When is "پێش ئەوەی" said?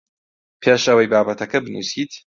0.61-1.11